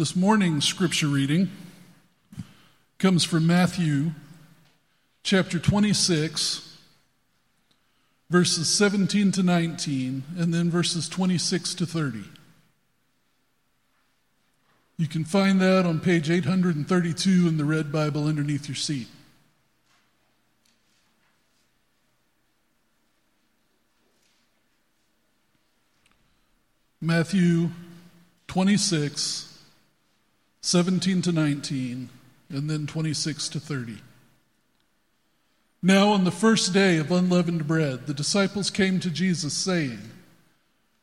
[0.00, 1.50] This morning's scripture reading
[2.96, 4.12] comes from Matthew
[5.22, 6.78] chapter 26,
[8.30, 12.24] verses 17 to 19, and then verses 26 to 30.
[14.96, 19.08] You can find that on page 832 in the Red Bible underneath your seat.
[27.02, 27.68] Matthew
[28.48, 29.49] 26,
[30.62, 32.10] 17 to 19,
[32.50, 33.98] and then 26 to 30.
[35.82, 39.98] Now, on the first day of unleavened bread, the disciples came to Jesus, saying,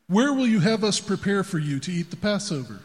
[0.07, 2.81] Where will you have us prepare for you to eat the Passover?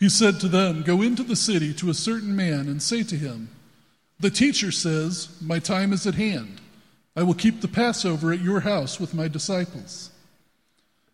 [0.00, 3.16] He said to them, Go into the city to a certain man and say to
[3.16, 3.50] him,
[4.18, 6.60] The teacher says, My time is at hand.
[7.14, 10.10] I will keep the Passover at your house with my disciples.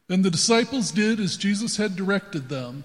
[0.08, 2.84] And the disciples did as Jesus had directed them,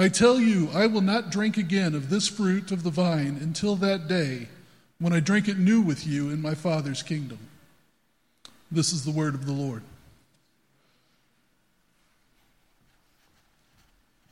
[0.00, 3.74] I tell you, I will not drink again of this fruit of the vine until
[3.76, 4.46] that day
[5.00, 7.40] when I drink it new with you in my Father's kingdom.
[8.70, 9.82] This is the word of the Lord.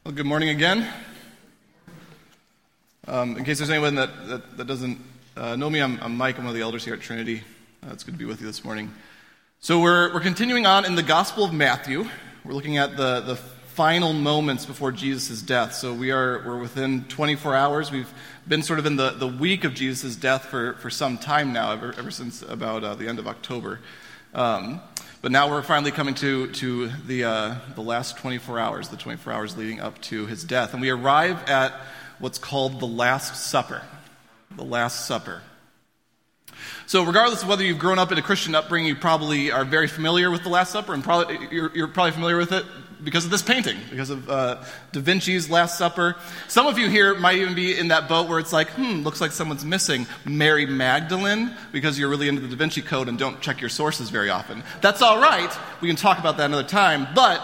[0.04, 0.88] Well, good morning again.
[3.08, 5.00] Um, in case there's anyone that, that, that doesn't
[5.36, 6.38] uh, know me, I'm, I'm, Mike.
[6.38, 7.42] I'm one of the elders here at Trinity.
[7.84, 8.94] Uh, it's good to be with you this morning.
[9.58, 12.06] So, we're, we're continuing on in the Gospel of Matthew.
[12.44, 13.40] We're looking at the, the
[13.76, 15.74] final moments before Jesus' death.
[15.74, 17.90] So we are we're within 24 hours.
[17.92, 18.10] We've
[18.48, 21.72] been sort of in the, the week of Jesus' death for, for some time now,
[21.72, 23.80] ever, ever since about uh, the end of October.
[24.32, 24.80] Um,
[25.20, 29.30] but now we're finally coming to, to the, uh, the last 24 hours, the 24
[29.30, 30.72] hours leading up to his death.
[30.72, 31.74] And we arrive at
[32.18, 33.82] what's called the Last Supper.
[34.56, 35.42] The Last Supper.
[36.86, 39.86] So, regardless of whether you've grown up in a Christian upbringing, you probably are very
[39.86, 42.64] familiar with the Last Supper, and probably, you're, you're probably familiar with it
[43.02, 44.62] because of this painting, because of uh,
[44.92, 46.16] Da Vinci's Last Supper.
[46.48, 49.20] Some of you here might even be in that boat where it's like, hmm, looks
[49.20, 53.40] like someone's missing Mary Magdalene because you're really into the Da Vinci Code and don't
[53.40, 54.62] check your sources very often.
[54.80, 55.52] That's all right.
[55.80, 57.08] We can talk about that another time.
[57.14, 57.42] But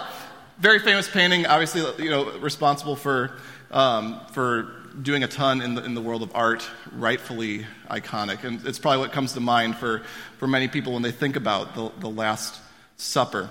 [0.59, 3.37] very famous painting, obviously, you know, responsible for
[3.71, 4.69] um, for
[5.01, 8.45] doing a ton in the, in the world of art, rightfully iconic.
[8.45, 10.03] And it's probably what comes to mind for,
[10.39, 12.61] for many people when they think about the, the Last
[12.97, 13.49] Supper.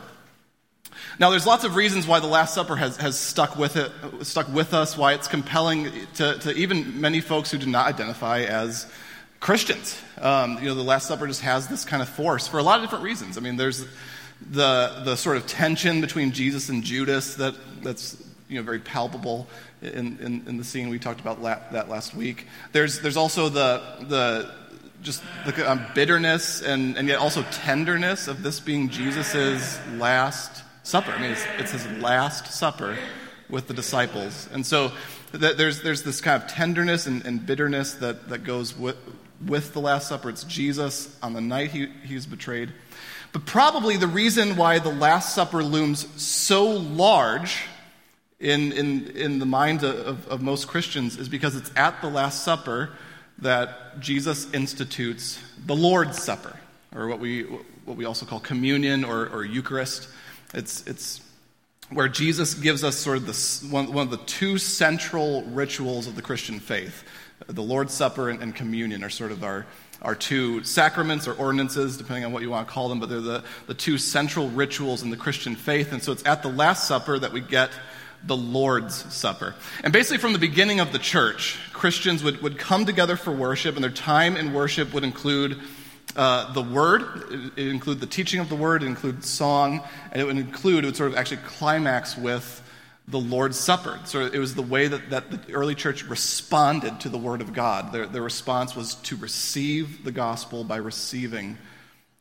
[1.19, 3.91] Now, there's lots of reasons why the Last Supper has, has stuck, with it,
[4.23, 8.41] stuck with us, why it's compelling to, to even many folks who do not identify
[8.41, 8.91] as
[9.39, 10.00] Christians.
[10.19, 12.79] Um, you know, the Last Supper just has this kind of force for a lot
[12.79, 13.38] of different reasons.
[13.38, 13.85] I mean, there's
[14.50, 19.47] the, the sort of tension between Jesus and Judas that, that's you know, very palpable
[19.81, 20.89] in, in, in the scene.
[20.89, 22.47] We talked about la- that last week.
[22.72, 24.51] There's, there's also the, the
[25.01, 31.12] just the um, bitterness and, and yet also tenderness of this being Jesus' last supper.
[31.12, 32.97] I mean, it's, it's his last supper
[33.50, 34.47] with the disciples.
[34.52, 34.92] And so
[35.31, 38.96] th- there's, there's this kind of tenderness and, and bitterness that, that goes with,
[39.46, 40.30] with the Last Supper.
[40.30, 42.72] It's Jesus on the night he, he was betrayed.
[43.34, 47.63] But probably the reason why the Last Supper looms so large
[48.40, 52.44] in, in, in the mind of, of most Christians is because it's at the Last
[52.44, 52.92] Supper
[53.40, 56.58] that Jesus institutes the Lord's Supper,
[56.94, 57.44] or what we,
[57.86, 60.09] what we also call communion or, or Eucharist.
[60.53, 61.22] It's, it's
[61.89, 66.16] where Jesus gives us sort of the, one, one of the two central rituals of
[66.16, 67.03] the Christian faith.
[67.47, 69.66] The Lord's Supper and, and communion are sort of our,
[70.01, 73.19] our two sacraments or ordinances, depending on what you want to call them, but they're
[73.19, 75.91] the, the two central rituals in the Christian faith.
[75.91, 77.71] And so it's at the Last Supper that we get
[78.24, 79.56] the Lord's Supper.
[79.83, 83.75] And basically, from the beginning of the church, Christians would, would come together for worship,
[83.75, 85.59] and their time in worship would include
[86.16, 89.81] uh, the word, it, it include the teaching of the word, it include song,
[90.12, 92.62] and it would include, it would sort of actually climax with
[93.08, 94.00] the Lord's Supper.
[94.06, 97.54] So it was the way that, that the early church responded to the Word of
[97.54, 97.92] God.
[97.92, 101.58] Their, their response was to receive the gospel by receiving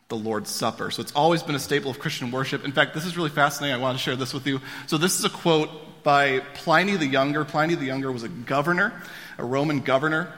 [0.08, 0.90] the Lord's Supper.
[0.90, 2.64] So it's always been a staple of Christian worship.
[2.64, 3.74] In fact, this is really fascinating.
[3.74, 4.60] I want to share this with you.
[4.86, 5.70] So this is a quote
[6.02, 7.44] by Pliny the Younger.
[7.44, 8.92] Pliny the Younger was a governor,
[9.38, 10.32] a Roman governor.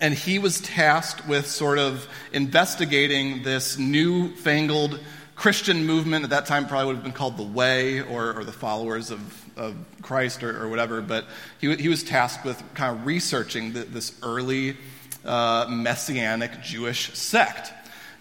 [0.00, 5.00] And he was tasked with sort of investigating this newfangled
[5.36, 8.52] Christian movement at that time probably would have been called the Way or, or the
[8.52, 9.20] followers of,
[9.56, 11.00] of Christ or, or, whatever.
[11.02, 11.26] But
[11.60, 14.76] he, he was tasked with kind of researching the, this early
[15.24, 17.72] uh, messianic Jewish sect.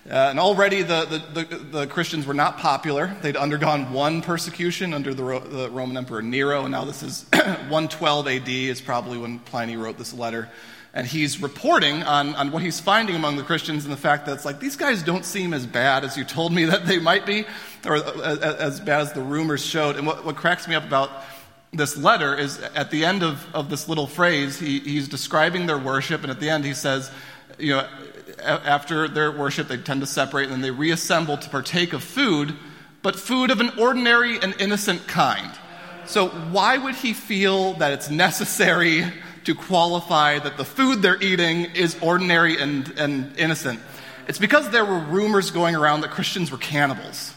[0.10, 3.16] Uh, and already the, the, the, the, Christians were not popular.
[3.22, 7.26] They'd undergone one persecution under the, Ro- the Roman Emperor Nero, and now this is
[7.34, 10.50] 112 AD, is probably when Pliny wrote this letter
[10.96, 14.34] and he's reporting on, on what he's finding among the Christians and the fact that
[14.34, 17.26] it's like, these guys don't seem as bad as you told me that they might
[17.26, 17.46] be,
[17.86, 19.98] or uh, uh, as bad as the rumors showed.
[19.98, 21.12] And what, what cracks me up about
[21.74, 25.78] this letter is at the end of, of this little phrase, he, he's describing their
[25.78, 27.12] worship, and at the end he says,
[27.60, 27.88] you know,
[28.42, 32.56] after their worship, they tend to separate and then they reassemble to partake of food,
[33.02, 35.52] but food of an ordinary and innocent kind.
[36.06, 39.04] So, why would he feel that it's necessary
[39.46, 43.80] to qualify that the food they're eating is ordinary and, and innocent.
[44.28, 47.34] It's because there were rumors going around that Christians were cannibals.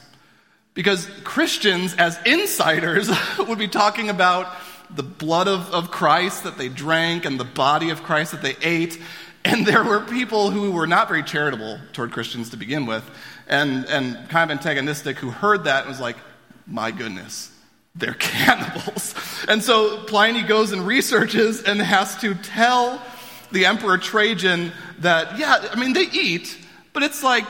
[0.74, 4.54] Because Christians, as insiders, would be talking about
[4.90, 8.56] the blood of, of Christ that they drank and the body of Christ that they
[8.62, 8.98] ate.
[9.44, 13.08] And there were people who were not very charitable toward Christians to begin with,
[13.46, 16.16] and, and kind of antagonistic, who heard that and was like,
[16.66, 17.50] my goodness,
[17.98, 19.14] they're cannibals.
[19.48, 23.02] And so Pliny goes and researches and has to tell
[23.50, 26.56] the Emperor Trajan that, yeah, I mean, they eat,
[26.92, 27.46] but it's like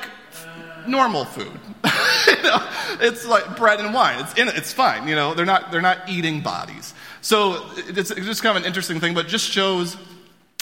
[0.86, 1.46] normal food.
[2.26, 2.68] you know,
[3.00, 4.20] it's like bread and wine.
[4.20, 5.06] It's, in, it's fine.
[5.08, 6.94] You know, they're not, they're not eating bodies.
[7.20, 9.96] So it's, just kind of an interesting thing, but it just shows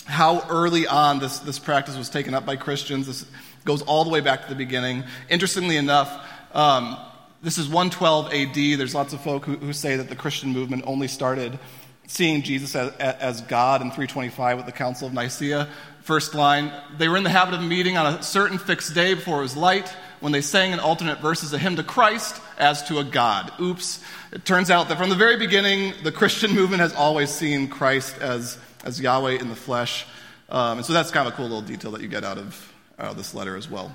[0.04, 3.06] how early on this, this practice was taken up by Christians.
[3.06, 3.26] This
[3.64, 5.04] goes all the way back to the beginning.
[5.28, 6.10] Interestingly enough,
[6.54, 6.96] um,
[7.46, 8.54] this is 112 AD.
[8.76, 11.60] There's lots of folk who, who say that the Christian movement only started
[12.08, 15.68] seeing Jesus as, as, God in 325 with the Council of Nicaea.
[16.00, 19.38] First line, they were in the habit of meeting on a certain fixed day before
[19.38, 19.88] it was light
[20.18, 23.52] when they sang in alternate verses a hymn to Christ as to a God.
[23.60, 24.02] Oops.
[24.32, 28.18] It turns out that from the very beginning, the Christian movement has always seen Christ
[28.18, 30.04] as, as Yahweh in the flesh.
[30.48, 32.74] Um, and so that's kind of a cool little detail that you get out of,
[32.98, 33.94] out of this letter as well.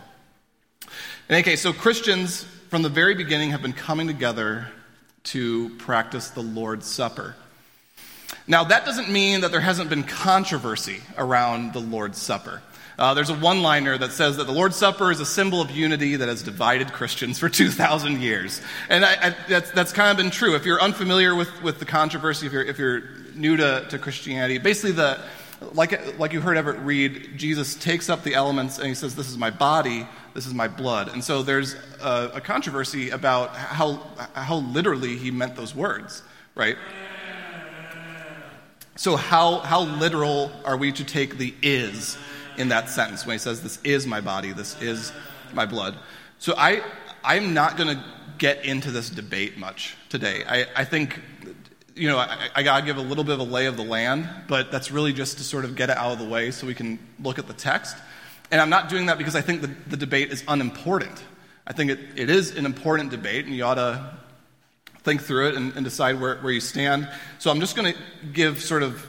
[1.28, 4.66] In any case, so Christians from the very beginning have been coming together
[5.24, 7.36] to practice the Lord's Supper.
[8.48, 12.62] Now, that doesn't mean that there hasn't been controversy around the Lord's Supper.
[12.98, 15.70] Uh, there's a one liner that says that the Lord's Supper is a symbol of
[15.70, 18.62] unity that has divided Christians for 2,000 years.
[18.88, 20.56] And I, I, that's, that's kind of been true.
[20.56, 23.04] If you're unfamiliar with, with the controversy, if you're, if you're
[23.36, 25.20] new to, to Christianity, basically, the,
[25.74, 29.30] like, like you heard Everett read, Jesus takes up the elements and he says, This
[29.30, 31.10] is my body this is my blood.
[31.10, 36.24] And so there's a, a controversy about how, how literally he meant those words,
[36.56, 36.78] right?
[38.96, 42.18] So, how, how literal are we to take the is
[42.58, 45.12] in that sentence when he says, This is my body, this is
[45.54, 45.98] my blood?
[46.38, 46.84] So, I,
[47.24, 48.04] I'm not going to
[48.38, 50.44] get into this debate much today.
[50.48, 51.20] I, I think,
[51.96, 53.84] you know, I, I got to give a little bit of a lay of the
[53.84, 56.68] land, but that's really just to sort of get it out of the way so
[56.68, 57.96] we can look at the text.
[58.52, 61.24] And I'm not doing that because I think the, the debate is unimportant.
[61.66, 64.18] I think it, it is an important debate, and you ought to
[65.04, 67.10] think through it and, and decide where, where you stand.
[67.40, 68.00] So I'm just going to
[68.34, 69.06] give sort of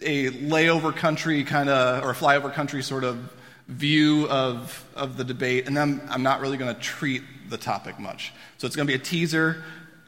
[0.00, 3.32] a layover country kind of, or a flyover country sort of
[3.68, 7.98] view of, of the debate, and then I'm not really going to treat the topic
[7.98, 8.32] much.
[8.58, 9.62] So it's going to be a teaser,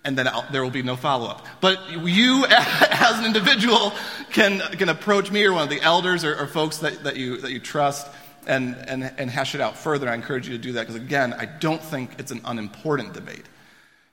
[0.05, 1.47] and then I'll, there will be no follow up.
[1.61, 3.93] But you, as an individual,
[4.31, 7.39] can, can approach me or one of the elders or, or folks that, that, you,
[7.39, 8.09] that you trust
[8.47, 10.09] and, and, and hash it out further.
[10.09, 13.45] I encourage you to do that because, again, I don't think it's an unimportant debate.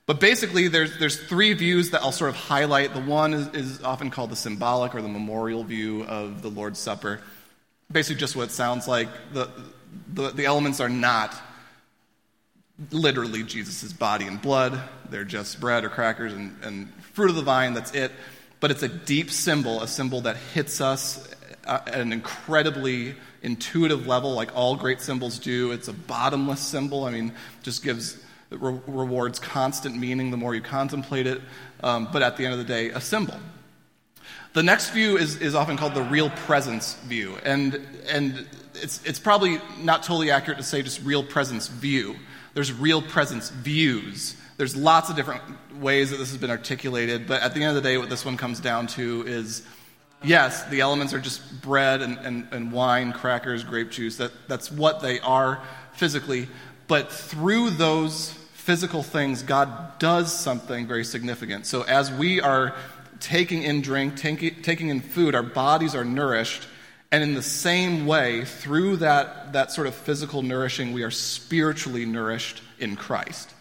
[0.06, 2.94] But basically, there's, there's three views that I'll sort of highlight.
[2.94, 6.80] The one is, is often called the symbolic or the memorial view of the Lord's
[6.80, 7.22] Supper.
[7.92, 9.10] Basically, just what it sounds like.
[9.34, 9.50] The,
[10.14, 11.34] the, the elements are not
[12.92, 17.42] literally Jesus' body and blood, they're just bread or crackers and, and fruit of the
[17.42, 18.12] vine, that's it.
[18.60, 21.28] But it's a deep symbol, a symbol that hits us
[21.66, 25.72] at an incredibly intuitive level, like all great symbols do.
[25.72, 27.06] It's a bottomless symbol.
[27.06, 31.42] I mean, just gives re- rewards constant meaning the more you contemplate it.
[31.84, 33.36] Um, but at the end of the day, a symbol.
[34.54, 39.20] The next view is, is often called the real presence view, and and it's it's
[39.20, 42.18] probably not totally accurate to say just real presence view.
[42.54, 44.36] There's real presence views.
[44.58, 45.42] There's lots of different
[45.80, 48.26] ways that this has been articulated, but at the end of the day, what this
[48.26, 49.66] one comes down to is
[50.24, 54.18] yes, the elements are just bread and, and, and wine, crackers, grape juice.
[54.18, 55.62] That, that's what they are
[55.94, 56.48] physically.
[56.88, 61.66] But through those physical things, God does something very significant.
[61.66, 62.76] So as we are
[63.20, 66.68] taking in drink, take, taking in food, our bodies are nourished.
[67.12, 72.06] And in the same way, through that, that sort of physical nourishing, we are spiritually
[72.06, 73.54] nourished in Christ.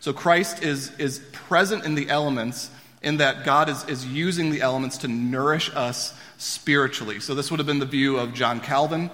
[0.00, 2.70] So Christ is, is present in the elements
[3.02, 7.20] in that God is, is using the elements to nourish us spiritually.
[7.20, 9.10] So this would have been the view of John Calvin,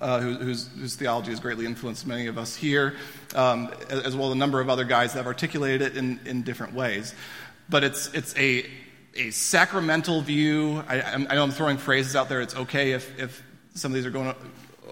[0.00, 2.94] uh, who, whose, whose, theology has greatly influenced many of us here,
[3.34, 6.42] um, as well as a number of other guys that have articulated it in, in
[6.42, 7.14] different ways.
[7.68, 8.66] But it's, it's a,
[9.16, 10.84] a sacramental view.
[10.88, 12.40] I, I know I'm throwing phrases out there.
[12.40, 13.42] It's okay if, if
[13.74, 14.34] some of these are going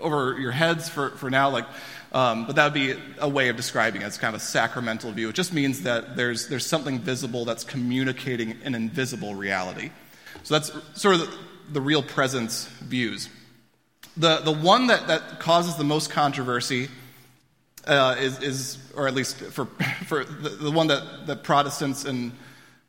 [0.00, 1.66] over your heads for, for now, like,
[2.12, 4.06] um, but that would be a way of describing it.
[4.06, 5.28] It's kind of a sacramental view.
[5.28, 9.90] It just means that there's, there's something visible that's communicating an invisible reality.
[10.42, 11.38] So that's sort of the,
[11.72, 13.28] the real presence views.
[14.16, 16.88] The, the one that, that causes the most controversy
[17.86, 19.66] uh, is, is, or at least for,
[20.06, 22.32] for the, the one that, that Protestants and,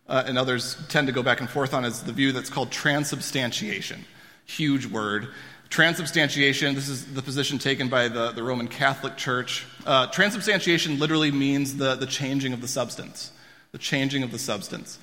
[0.07, 2.71] uh, and others tend to go back and forth on, is the view that's called
[2.71, 4.05] transubstantiation.
[4.45, 5.29] Huge word.
[5.69, 9.67] Transubstantiation, this is the position taken by the, the Roman Catholic Church.
[9.85, 13.31] Uh, transubstantiation literally means the, the changing of the substance.
[13.71, 14.97] The changing of the substance.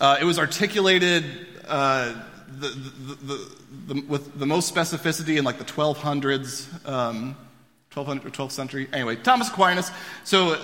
[0.00, 1.24] Uh, it was articulated
[1.68, 2.14] uh,
[2.48, 7.36] the, the, the, with the most specificity in like the 1200s, um,
[7.94, 8.88] 1200 12th century.
[8.92, 9.90] Anyway, Thomas Aquinas.
[10.24, 10.60] So,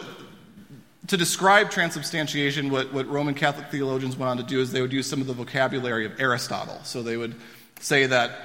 [1.08, 4.92] to describe transubstantiation, what, what Roman Catholic theologians went on to do is they would
[4.92, 6.80] use some of the vocabulary of Aristotle.
[6.82, 7.37] So, they would
[7.78, 8.40] say that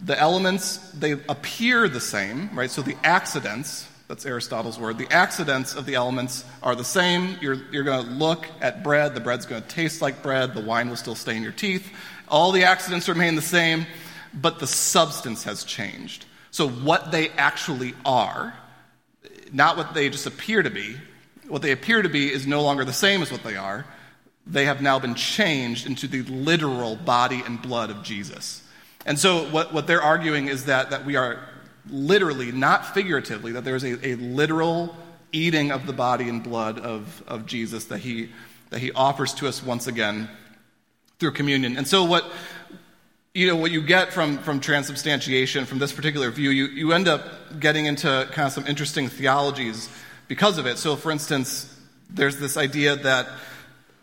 [0.00, 2.70] the elements, they appear the same, right?
[2.70, 7.36] So the accidents, that's Aristotle's word, the accidents of the elements are the same.
[7.40, 10.60] You're, you're going to look at bread, the bread's going to taste like bread, the
[10.60, 11.90] wine will still stay in your teeth.
[12.28, 13.86] All the accidents remain the same,
[14.34, 16.26] but the substance has changed.
[16.50, 18.54] So what they actually are,
[19.52, 20.96] not what they just appear to be,
[21.48, 23.84] what they appear to be is no longer the same as what they are.
[24.46, 28.62] They have now been changed into the literal body and blood of Jesus.
[29.06, 31.40] And so, what, what they're arguing is that, that we are
[31.90, 34.96] literally, not figuratively, that there's a, a literal
[35.32, 38.30] eating of the body and blood of, of Jesus that he,
[38.70, 40.28] that he offers to us once again
[41.18, 41.76] through communion.
[41.76, 42.24] And so, what,
[43.34, 47.08] you know, what you get from, from transubstantiation, from this particular view, you, you end
[47.08, 49.88] up getting into kind of some interesting theologies
[50.28, 50.78] because of it.
[50.78, 51.70] So, for instance,
[52.08, 53.28] there's this idea that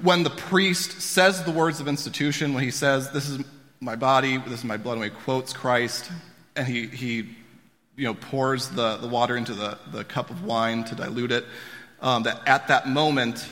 [0.01, 3.43] when the priest says the words of institution, when he says, This is
[3.81, 6.11] my body, this is my blood, and he quotes Christ,
[6.55, 7.15] and he, he
[7.95, 11.45] you know, pours the, the water into the, the cup of wine to dilute it,
[11.99, 13.43] um, that at that moment,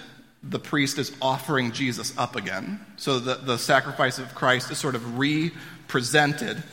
[0.44, 2.80] the priest is offering Jesus up again.
[2.96, 6.64] So the, the sacrifice of Christ is sort of re-presented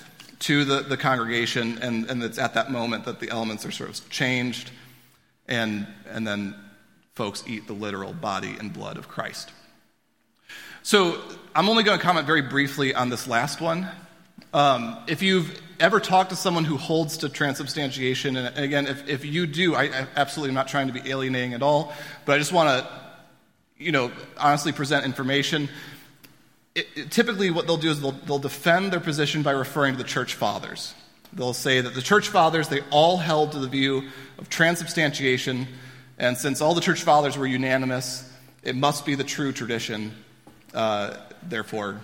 [0.40, 3.88] to the, the congregation, and, and it's at that moment that the elements are sort
[3.88, 4.70] of changed,
[5.48, 6.54] and, and then
[7.14, 9.50] folks eat the literal body and blood of Christ.
[10.86, 11.20] So
[11.52, 13.88] I'm only going to comment very briefly on this last one.
[14.54, 19.24] Um, if you've ever talked to someone who holds to transubstantiation, and again, if, if
[19.24, 21.92] you do, I, I absolutely am not trying to be alienating at all,
[22.24, 22.88] but I just want to,
[23.78, 25.68] you know, honestly present information.
[26.76, 29.98] It, it, typically, what they'll do is they'll, they'll defend their position by referring to
[29.98, 30.94] the church fathers.
[31.32, 35.66] They'll say that the church fathers, they all held to the view of transubstantiation,
[36.16, 40.14] and since all the church fathers were unanimous, it must be the true tradition
[40.76, 42.00] uh, therefore,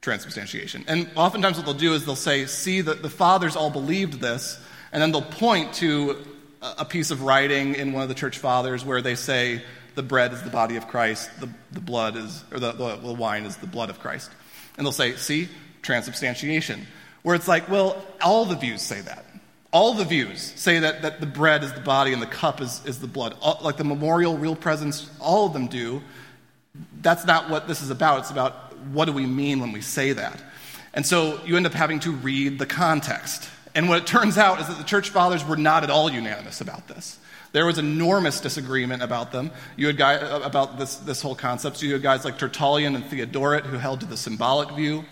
[0.00, 0.84] transubstantiation.
[0.88, 4.60] And oftentimes, what they'll do is they'll say, See, that the fathers all believed this,
[4.92, 6.16] and then they'll point to
[6.60, 9.62] a piece of writing in one of the church fathers where they say,
[9.94, 13.12] The bread is the body of Christ, the, the blood is, or the, the, the
[13.12, 14.30] wine is the blood of Christ.
[14.76, 15.48] And they'll say, See,
[15.82, 16.86] transubstantiation.
[17.22, 19.24] Where it's like, well, all the views say that.
[19.70, 22.80] All the views say that, that the bread is the body and the cup is,
[22.86, 23.36] is the blood.
[23.42, 26.02] All, like the memorial, real presence, all of them do
[27.00, 28.20] that's not what this is about.
[28.20, 30.42] It's about what do we mean when we say that.
[30.94, 33.48] And so you end up having to read the context.
[33.74, 36.60] And what it turns out is that the church fathers were not at all unanimous
[36.60, 37.18] about this.
[37.52, 39.50] There was enormous disagreement about them.
[39.76, 41.78] You had guys, uh, about this, this whole concept.
[41.78, 45.04] So you had guys like Tertullian and Theodoret who held to the symbolic view.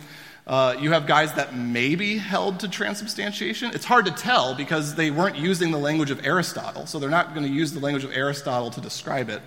[0.46, 3.72] Uh, you have guys that maybe held to transubstantiation.
[3.74, 7.34] It's hard to tell because they weren't using the language of Aristotle, so they're not
[7.34, 9.42] going to use the language of Aristotle to describe it.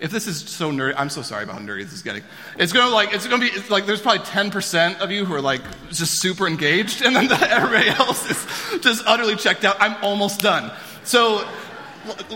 [0.00, 2.22] If this is so nerdy, I'm so sorry about how nerdy this is getting.
[2.58, 5.42] It's gonna like it's gonna be it's like there's probably 10% of you who are
[5.42, 9.76] like just super engaged, and then the, everybody else is just utterly checked out.
[9.78, 10.72] I'm almost done.
[11.04, 11.46] So,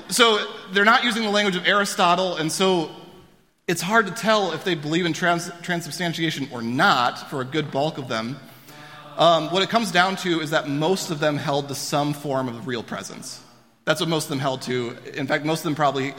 [0.09, 2.91] so they're not using the language of Aristotle, and so
[3.67, 7.71] it's hard to tell if they believe in trans, transubstantiation or not for a good
[7.71, 8.37] bulk of them.
[9.17, 12.49] Um, what it comes down to is that most of them held to some form
[12.49, 13.41] of real presence.
[13.85, 14.97] That's what most of them held to.
[15.15, 16.15] In fact, most of them probably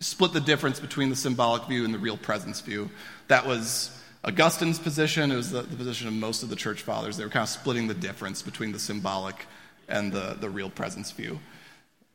[0.00, 2.90] split the difference between the symbolic view and the real presence view.
[3.28, 5.30] That was Augustine's position.
[5.30, 7.16] It was the, the, position of most of the church fathers.
[7.16, 9.46] They were kind of splitting the difference between the symbolic
[9.88, 11.38] and the, the real presence view.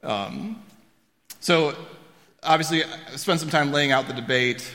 [0.03, 0.61] Um,
[1.39, 1.75] so,
[2.47, 2.83] obviously,
[3.15, 4.69] spent some time laying out the debate.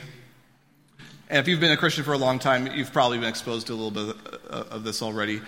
[1.28, 3.72] And if you've been a Christian for a long time, you've probably been exposed to
[3.72, 4.16] a little bit
[4.48, 5.40] of this already.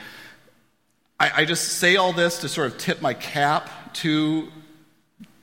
[1.21, 4.49] I, I just say all this to sort of tip my cap to,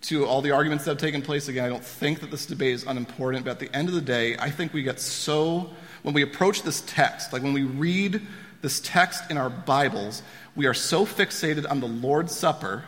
[0.04, 1.48] to all the arguments that have taken place.
[1.48, 4.02] Again, I don't think that this debate is unimportant, but at the end of the
[4.02, 5.70] day, I think we get so,
[6.02, 8.22] when we approach this text, like when we read
[8.62, 10.24] this text in our Bibles,
[10.56, 12.86] we are so fixated on the Lord's Supper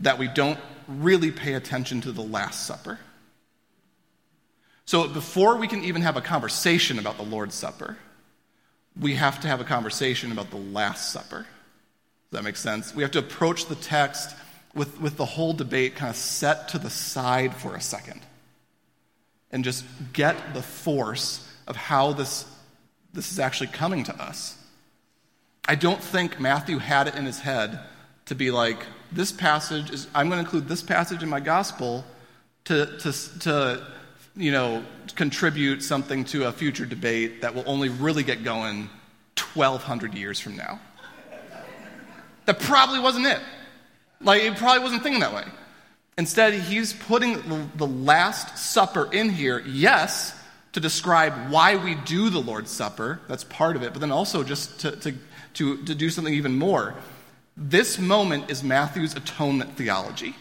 [0.00, 2.98] that we don't really pay attention to the Last Supper.
[4.92, 7.96] So before we can even have a conversation about the Lord's Supper,
[9.00, 11.46] we have to have a conversation about the Last Supper.
[11.46, 11.46] Does
[12.32, 12.94] that make sense?
[12.94, 14.36] We have to approach the text
[14.74, 18.20] with, with the whole debate kind of set to the side for a second
[19.50, 22.44] and just get the force of how this,
[23.14, 24.58] this is actually coming to us.
[25.66, 27.80] I don't think Matthew had it in his head
[28.26, 32.04] to be like, this passage is, I'm going to include this passage in my gospel
[32.66, 33.86] to, to, to
[34.36, 34.84] you know,
[35.14, 38.88] contribute something to a future debate that will only really get going
[39.54, 40.80] 1,200 years from now.
[42.46, 43.40] That probably wasn't it.
[44.20, 45.44] Like, he probably wasn't thinking that way.
[46.18, 50.38] Instead, he's putting the Last Supper in here, yes,
[50.72, 53.20] to describe why we do the Lord's Supper.
[53.28, 53.92] That's part of it.
[53.92, 55.14] But then also just to, to,
[55.54, 56.94] to, to do something even more.
[57.56, 60.34] This moment is Matthew's atonement theology.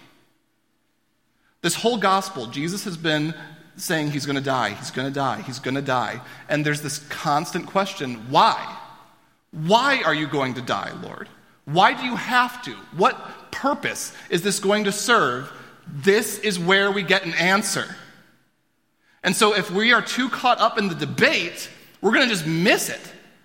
[1.62, 3.34] This whole gospel, Jesus has been
[3.76, 6.22] saying he's going to die, he's going to die, he's going to die.
[6.50, 8.78] And there's this constant question why?
[9.52, 11.28] Why are you going to die, Lord?
[11.66, 12.72] Why do you have to?
[12.96, 15.52] What purpose is this going to serve?
[15.88, 17.96] This is where we get an answer.
[19.24, 21.70] And so if we are too caught up in the debate,
[22.02, 23.02] we're going to just miss it.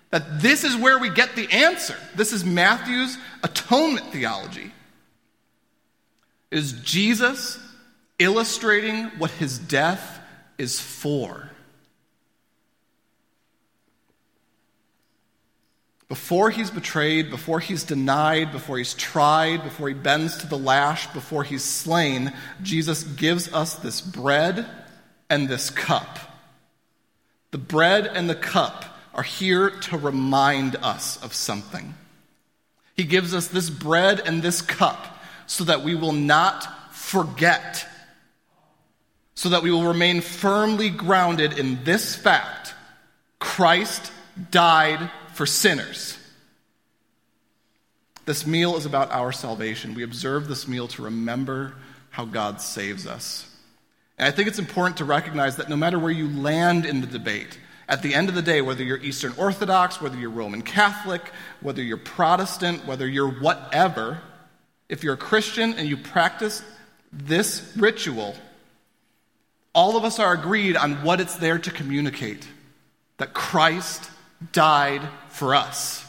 [0.09, 1.95] That this is where we get the answer.
[2.15, 4.71] This is Matthew's atonement theology.
[6.49, 7.59] Is Jesus
[8.19, 10.19] illustrating what his death
[10.57, 11.49] is for.
[16.09, 21.07] Before he's betrayed, before he's denied, before he's tried, before he bends to the lash,
[21.07, 22.31] before he's slain,
[22.63, 24.65] Jesus gives us this bread
[25.29, 26.17] and this cup.
[27.51, 31.93] The bread and the cup are here to remind us of something.
[32.95, 37.85] He gives us this bread and this cup so that we will not forget
[39.37, 42.73] so that we will remain firmly grounded in this fact
[43.37, 44.11] Christ
[44.49, 46.17] died for sinners.
[48.25, 49.93] This meal is about our salvation.
[49.93, 51.75] We observe this meal to remember
[52.09, 53.47] how God saves us.
[54.17, 57.07] And I think it's important to recognize that no matter where you land in the
[57.07, 61.21] debate, at the end of the day, whether you're Eastern Orthodox, whether you're Roman Catholic,
[61.61, 64.19] whether you're Protestant, whether you're whatever,
[64.89, 66.63] if you're a Christian and you practice
[67.13, 68.35] this ritual,
[69.77, 72.47] all of us are agreed on what it's there to communicate
[73.17, 74.09] that Christ
[74.51, 76.03] died for us.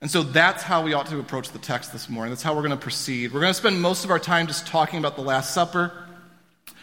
[0.00, 2.30] And so that's how we ought to approach the text this morning.
[2.30, 3.34] That's how we're going to proceed.
[3.34, 5.92] We're going to spend most of our time just talking about the Last Supper.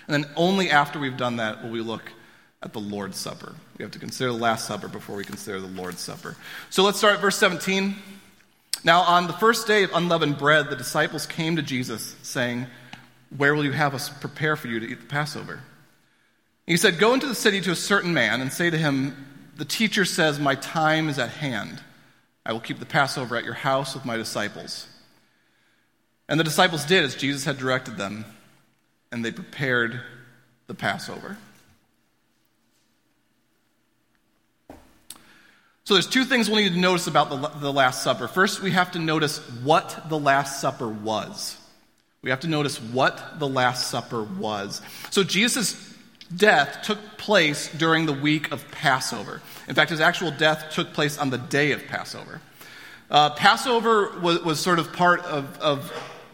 [0.08, 2.12] And then only after we've done that will we look
[2.62, 3.56] at the Lord's Supper.
[3.80, 6.36] We have to consider the Last Supper before we consider the Lord's Supper.
[6.70, 7.96] So let's start at verse 17.
[8.84, 12.68] Now, on the first day of unleavened bread, the disciples came to Jesus, saying,
[13.36, 15.62] where will you have us prepare for you to eat the Passover?
[16.68, 19.16] He said, Go into the city to a certain man and say to him,
[19.56, 21.82] The teacher says, My time is at hand.
[22.46, 24.88] I will keep the Passover at your house with my disciples.
[26.28, 28.26] And the disciples did as Jesus had directed them,
[29.12, 30.02] and they prepared
[30.68, 31.38] the Passover.
[35.84, 38.28] So there's two things we'll need to notice about the, the Last Supper.
[38.28, 41.58] First, we have to notice what the Last Supper was.
[42.24, 44.84] We have to notice what the Last Supper was.
[45.10, 45.76] So Jesus'
[46.36, 49.42] death took place during the week of Passover.
[49.68, 52.40] In fact, his actual death took place on the day of Passover.
[53.10, 55.92] Uh, Passover was, was, sort of part of, of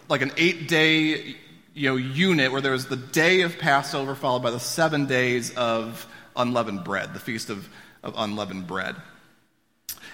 [0.10, 1.38] like an eight day
[1.74, 5.56] you know, unit where there was the day of Passover followed by the seven days
[5.56, 7.70] of unleavened bread, the feast of,
[8.04, 8.98] of unleavened bread.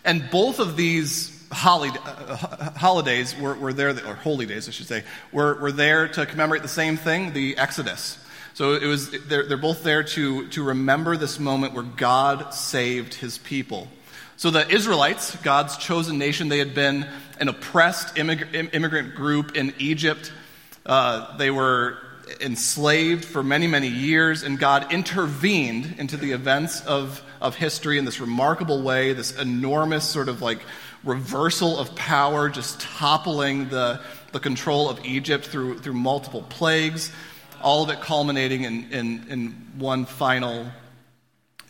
[0.06, 5.04] And both of these uh, holidays were, were there, or holy days, I should say,
[5.32, 8.18] were, were there to commemorate the same thing, the Exodus.
[8.54, 13.16] So it was, they're, they're both there to, to remember this moment where God saved
[13.16, 13.88] his people.
[14.38, 17.08] So the Israelites, God's chosen nation, they had been
[17.40, 20.32] an oppressed immigrant group in Egypt.
[20.86, 21.98] Uh, they were
[22.42, 28.06] enslaved for many, many years, and God intervened into the events of, of history in
[28.06, 30.60] this remarkable way, this enormous sort of like
[31.04, 34.00] reversal of power, just toppling the,
[34.32, 37.12] the control of Egypt through, through multiple plagues,
[37.62, 40.66] all of it culminating in, in, in one final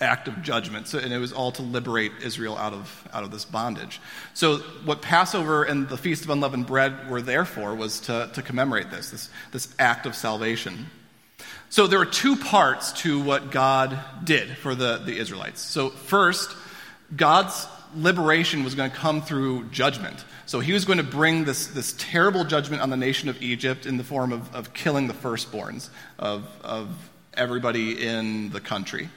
[0.02, 0.88] act of judgment.
[0.88, 4.00] So, and it was all to liberate Israel out of, out of this bondage.
[4.34, 8.42] So, what Passover and the Feast of Unleavened Bread were there for was to, to
[8.42, 10.88] commemorate this, this, this act of salvation.
[11.70, 15.62] So, there are two parts to what God did for the, the Israelites.
[15.62, 16.56] So, first,
[17.16, 20.24] God's liberation was going to come through judgment.
[20.46, 23.86] So he was going to bring this, this terrible judgment on the nation of Egypt
[23.86, 26.90] in the form of, of killing the firstborns of, of
[27.34, 29.10] everybody in the country.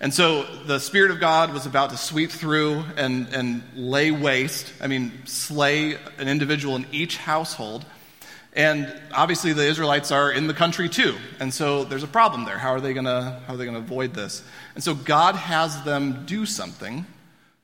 [0.00, 4.70] And so the Spirit of God was about to sweep through and, and lay waste,
[4.80, 7.84] I mean, slay an individual in each household.
[8.52, 11.14] And obviously, the Israelites are in the country too.
[11.40, 12.58] And so there's a problem there.
[12.58, 14.42] How are they going to avoid this?
[14.74, 17.06] And so God has them do something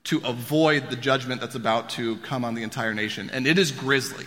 [0.04, 3.30] to avoid the judgment that's about to come on the entire nation.
[3.32, 4.26] And it is grisly,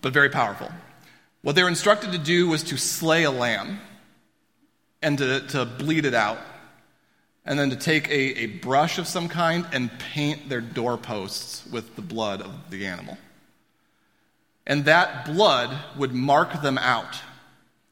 [0.00, 0.70] but very powerful.
[1.42, 3.80] What they were instructed to do was to slay a lamb
[5.02, 6.38] and to, to bleed it out,
[7.44, 11.96] and then to take a, a brush of some kind and paint their doorposts with
[11.96, 13.18] the blood of the animal.
[14.64, 17.18] And that blood would mark them out.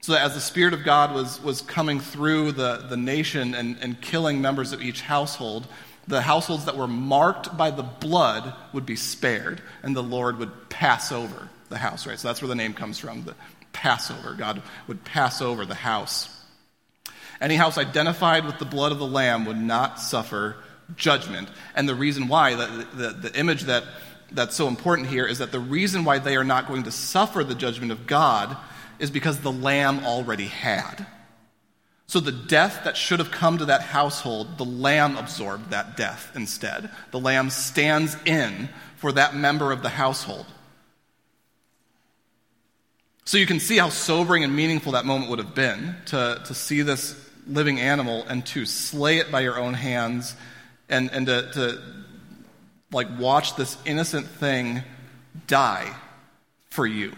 [0.03, 3.76] So that as the Spirit of God was, was coming through the, the nation and,
[3.81, 5.66] and killing members of each household,
[6.09, 10.69] the households that were marked by the blood would be spared, and the Lord would
[10.69, 12.19] pass over the house, right?
[12.19, 13.35] So that's where the name comes from, the
[13.73, 14.35] Passover.
[14.35, 16.29] God would pass over the house.
[17.41, 20.57] Any house identified with the blood of the Lamb would not suffer
[20.97, 21.49] judgment.
[21.75, 23.85] And the reason why, the, the, the image that,
[24.33, 27.43] that's so important here, is that the reason why they are not going to suffer
[27.45, 28.57] the judgment of God
[28.99, 31.07] is because the Lamb already had.
[32.11, 36.33] So the death that should have come to that household, the lamb absorbed that death
[36.35, 36.90] instead.
[37.12, 40.46] The lamb stands in for that member of the household.
[43.25, 46.53] So you can see how sobering and meaningful that moment would have been to, to
[46.53, 47.14] see this
[47.46, 50.35] living animal and to slay it by your own hands
[50.88, 51.81] and, and to, to
[52.90, 54.83] like watch this innocent thing
[55.46, 55.94] die
[56.70, 57.12] for you.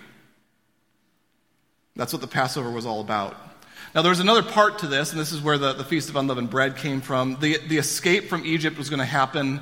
[1.96, 3.52] That's what the Passover was all about.
[3.94, 6.16] Now, there was another part to this, and this is where the, the Feast of
[6.16, 7.38] Unleavened Bread came from.
[7.40, 9.61] The, the escape from Egypt was going to happen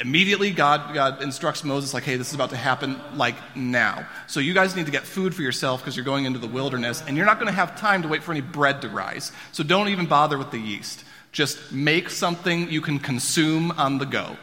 [0.00, 0.52] immediately.
[0.52, 4.06] God, God instructs Moses, like, hey, this is about to happen, like, now.
[4.28, 7.02] So you guys need to get food for yourself because you're going into the wilderness,
[7.08, 9.32] and you're not going to have time to wait for any bread to rise.
[9.50, 11.02] So don't even bother with the yeast.
[11.32, 14.36] Just make something you can consume on the go.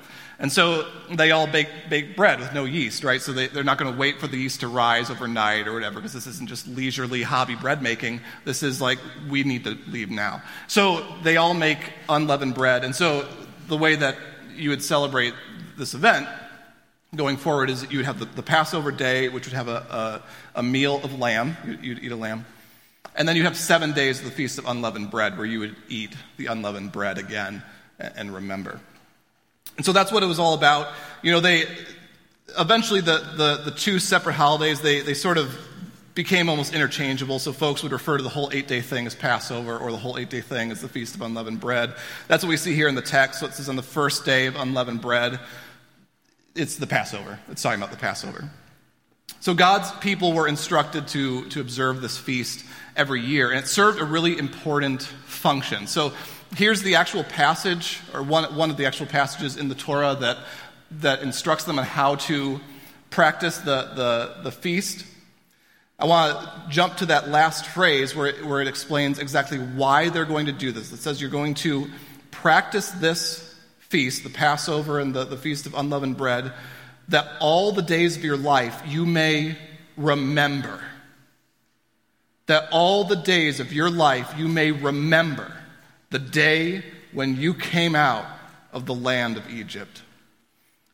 [0.43, 3.21] And so they all bake, bake bread with no yeast, right?
[3.21, 5.95] So they, they're not going to wait for the yeast to rise overnight or whatever,
[5.95, 8.19] because this isn't just leisurely hobby bread making.
[8.43, 10.41] This is like, we need to leave now.
[10.67, 12.83] So they all make unleavened bread.
[12.83, 13.25] And so
[13.69, 14.17] the way that
[14.53, 15.33] you would celebrate
[15.77, 16.27] this event
[17.15, 20.21] going forward is that you would have the, the Passover day, which would have a,
[20.55, 21.55] a, a meal of lamb.
[21.65, 22.45] You'd, you'd eat a lamb.
[23.15, 25.77] And then you have seven days of the Feast of Unleavened Bread, where you would
[25.87, 27.63] eat the unleavened bread again
[27.97, 28.81] and remember.
[29.77, 30.93] And so that's what it was all about.
[31.21, 31.65] You know, they
[32.57, 35.57] eventually the, the, the two separate holidays, they, they sort of
[36.15, 37.39] became almost interchangeable.
[37.39, 40.17] So folks would refer to the whole eight day thing as Passover or the whole
[40.17, 41.93] eight day thing as the Feast of Unleavened Bread.
[42.27, 43.39] That's what we see here in the text.
[43.39, 45.39] So it says on the first day of unleavened bread,
[46.55, 47.39] it's the Passover.
[47.49, 48.49] It's talking about the Passover.
[49.39, 52.63] So God's people were instructed to, to observe this feast
[52.95, 55.87] every year, and it served a really important function.
[55.87, 56.13] So
[56.55, 60.37] here's the actual passage, or one, one of the actual passages in the Torah that,
[60.99, 62.59] that instructs them on how to
[63.09, 65.05] practice the, the, the feast.
[65.99, 70.09] I want to jump to that last phrase where it, where it explains exactly why
[70.09, 70.91] they're going to do this.
[70.91, 71.87] It says you're going to
[72.31, 76.51] practice this feast, the Passover and the, the Feast of Unleavened Bread,
[77.09, 79.57] that all the days of your life you may
[79.97, 80.79] remember.
[82.47, 85.51] That all the days of your life you may remember
[86.13, 88.25] the day when you came out
[88.71, 90.03] of the land of Egypt.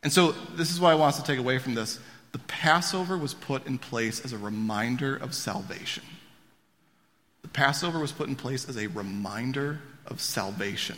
[0.01, 1.99] And so, this is what I want us to take away from this.
[2.31, 6.05] The Passover was put in place as a reminder of salvation.
[7.41, 10.95] The Passover was put in place as a reminder of salvation.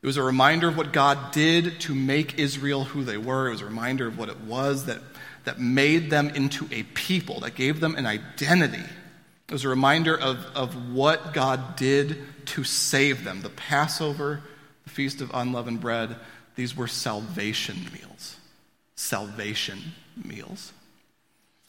[0.00, 3.48] It was a reminder of what God did to make Israel who they were.
[3.48, 5.00] It was a reminder of what it was that,
[5.42, 8.84] that made them into a people, that gave them an identity
[9.48, 13.40] it was a reminder of, of what God did to save them.
[13.40, 14.42] The Passover,
[14.84, 16.16] the Feast of Unleavened Bread,
[16.54, 18.36] these were salvation meals.
[18.94, 19.78] Salvation
[20.22, 20.72] meals.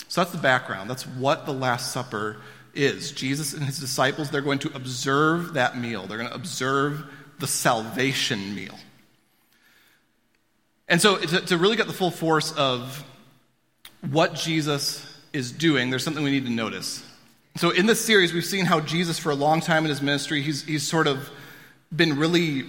[0.09, 0.89] So that's the background.
[0.89, 2.37] That's what the Last Supper
[2.73, 3.11] is.
[3.11, 6.05] Jesus and his disciples, they're going to observe that meal.
[6.05, 7.05] They're going to observe
[7.39, 8.77] the salvation meal.
[10.89, 13.05] And so, to, to really get the full force of
[14.09, 17.05] what Jesus is doing, there's something we need to notice.
[17.59, 20.41] So, in this series, we've seen how Jesus, for a long time in his ministry,
[20.41, 21.29] he's, he's sort of
[21.93, 22.63] been really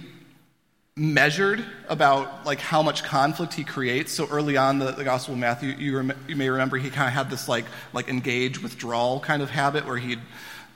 [0.97, 4.11] measured about like how much conflict he creates.
[4.11, 7.07] So early on, the, the Gospel of Matthew, you, rem- you may remember he kind
[7.07, 10.19] of had this like like engage withdrawal kind of habit where he'd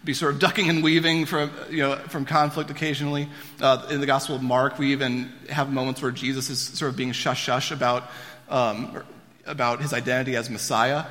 [0.05, 3.27] be sort of ducking and weaving from you know from conflict occasionally.
[3.59, 6.95] Uh, in the Gospel of Mark, we even have moments where Jesus is sort of
[6.95, 8.09] being shush shush about
[8.47, 9.03] um,
[9.45, 11.03] about his identity as Messiah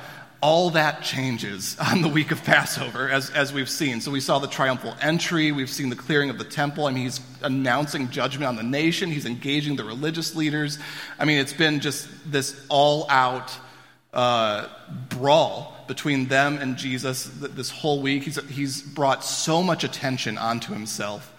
[0.45, 3.99] all that changes on the week of Passover, as, as we've seen.
[3.99, 6.85] So we saw the triumphal entry, we've seen the clearing of the temple.
[6.85, 10.77] I mean, he's announcing judgment on the nation, he's engaging the religious leaders.
[11.17, 13.57] I mean, it's been just this all out
[14.13, 14.67] uh,
[15.09, 18.21] brawl between them and Jesus this whole week.
[18.21, 21.33] He's, he's brought so much attention onto himself.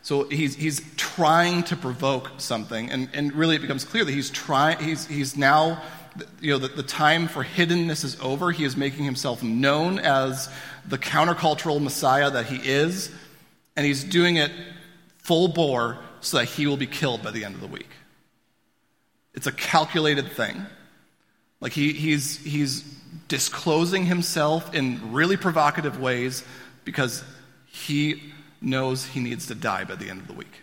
[0.00, 4.30] So he's, he's trying to provoke something, and, and really it becomes clear that he's,
[4.30, 5.82] trying, he's, he's now
[6.40, 8.50] you know, the, the time for hiddenness is over.
[8.50, 10.48] He is making himself known as
[10.86, 13.10] the countercultural Messiah that he is,
[13.76, 14.50] and he's doing it
[15.18, 17.90] full bore so that he will be killed by the end of the week.
[19.34, 20.64] It's a calculated thing.
[21.60, 22.82] Like he, he's, he's
[23.28, 26.44] disclosing himself in really provocative ways
[26.84, 27.22] because
[27.66, 28.22] he
[28.60, 30.62] knows he needs to die by the end of the week.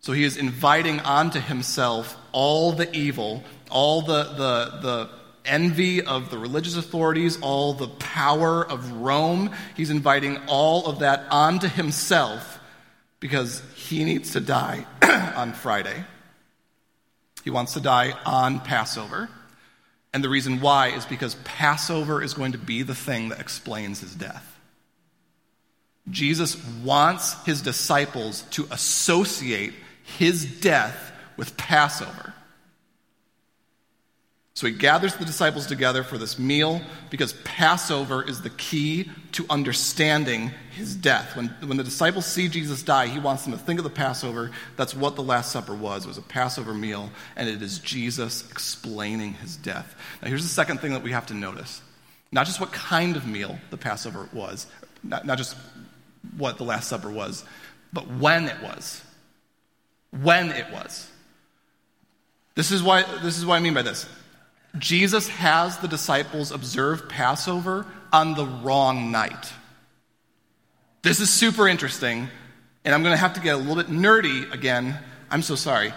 [0.00, 3.42] So he is inviting onto himself all the evil,
[3.74, 5.10] all the, the, the
[5.44, 9.50] envy of the religious authorities, all the power of Rome.
[9.76, 12.60] He's inviting all of that onto himself
[13.20, 14.86] because he needs to die
[15.36, 16.04] on Friday.
[17.42, 19.28] He wants to die on Passover.
[20.14, 24.00] And the reason why is because Passover is going to be the thing that explains
[24.00, 24.50] his death.
[26.08, 29.72] Jesus wants his disciples to associate
[30.04, 32.34] his death with Passover.
[34.54, 39.44] So he gathers the disciples together for this meal because Passover is the key to
[39.50, 41.36] understanding his death.
[41.36, 44.52] When, when the disciples see Jesus die, he wants them to think of the Passover.
[44.76, 46.04] That's what the Last Supper was.
[46.04, 49.96] It was a Passover meal, and it is Jesus explaining his death.
[50.22, 51.82] Now, here's the second thing that we have to notice
[52.30, 54.66] not just what kind of meal the Passover was,
[55.02, 55.56] not, not just
[56.36, 57.44] what the Last Supper was,
[57.92, 59.02] but when it was
[60.22, 61.10] when it was.
[62.54, 64.06] This is, why, this is what I mean by this.
[64.78, 69.52] Jesus has the disciples observe Passover on the wrong night.
[71.02, 72.28] This is super interesting,
[72.84, 74.98] and I'm going to have to get a little bit nerdy again.
[75.30, 75.92] I'm so sorry.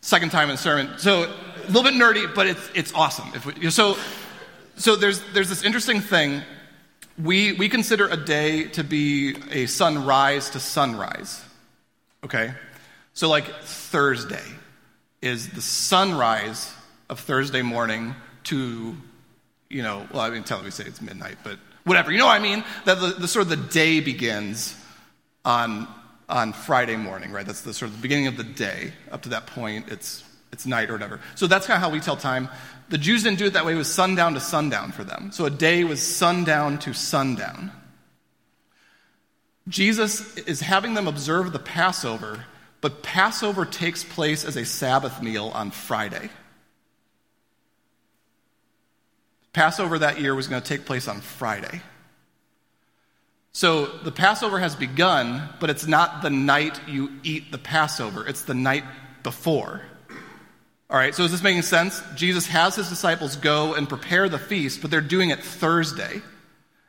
[0.00, 0.98] Second time in the sermon.
[0.98, 3.32] So, a little bit nerdy, but it's, it's awesome.
[3.46, 3.96] We, so,
[4.76, 6.42] so there's, there's this interesting thing.
[7.20, 11.42] We, we consider a day to be a sunrise to sunrise.
[12.22, 12.52] Okay?
[13.14, 14.44] So, like Thursday
[15.22, 16.72] is the sunrise
[17.08, 18.14] of Thursday morning
[18.44, 18.96] to,
[19.68, 22.12] you know, well, I mean, tell me say it's midnight, but whatever.
[22.12, 22.64] You know what I mean?
[22.84, 24.76] That the, the sort of the day begins
[25.44, 25.88] on
[26.26, 27.44] on Friday morning, right?
[27.44, 28.92] That's the sort of the beginning of the day.
[29.12, 31.20] Up to that point, it's it's night or whatever.
[31.34, 32.48] So that's kind of how we tell time.
[32.88, 33.72] The Jews didn't do it that way.
[33.72, 35.32] It was sundown to sundown for them.
[35.32, 37.72] So a day was sundown to sundown.
[39.68, 42.44] Jesus is having them observe the Passover
[42.84, 46.28] but Passover takes place as a Sabbath meal on Friday.
[49.54, 51.80] Passover that year was going to take place on Friday.
[53.52, 58.42] So the Passover has begun, but it's not the night you eat the Passover, it's
[58.42, 58.84] the night
[59.22, 59.80] before.
[60.90, 62.02] All right, so is this making sense?
[62.14, 66.20] Jesus has his disciples go and prepare the feast, but they're doing it Thursday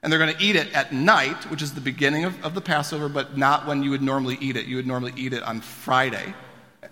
[0.04, 2.62] and they're going to eat it at night, which is the beginning of, of the
[2.62, 4.66] Passover, but not when you would normally eat it.
[4.66, 6.34] You would normally eat it on Friday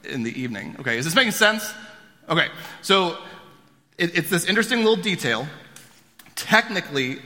[0.03, 0.75] in the evening.
[0.79, 1.73] Okay, is this making sense?
[2.27, 2.47] Okay,
[2.81, 3.17] so
[3.99, 5.47] it, it's this interesting little detail.
[6.35, 7.19] Technically,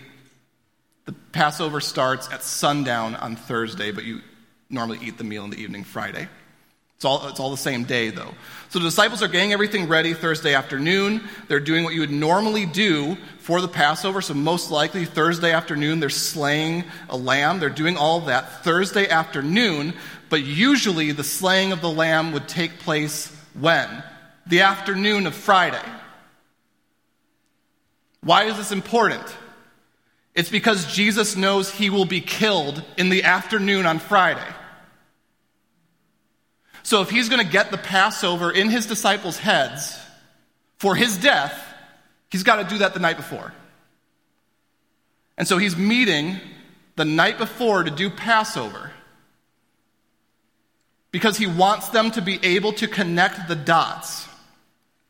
[1.05, 4.21] the Passover starts at sundown on Thursday, but you
[4.69, 6.27] normally eat the meal in the evening Friday.
[6.97, 8.33] It's all, it's all the same day, though.
[8.69, 11.23] So the disciples are getting everything ready Thursday afternoon.
[11.47, 14.19] They're doing what you would normally do for the Passover.
[14.19, 17.59] So, most likely, Thursday afternoon, they're slaying a lamb.
[17.59, 19.93] They're doing all that Thursday afternoon.
[20.29, 24.03] But usually, the slaying of the lamb would take place when?
[24.47, 25.77] The afternoon of Friday.
[28.21, 29.23] Why is this important?
[30.33, 34.47] It's because Jesus knows he will be killed in the afternoon on Friday.
[36.83, 39.99] So if he's going to get the Passover in his disciples' heads
[40.77, 41.59] for his death,
[42.29, 43.51] he's got to do that the night before.
[45.37, 46.39] And so he's meeting
[46.95, 48.91] the night before to do Passover
[51.11, 54.26] because he wants them to be able to connect the dots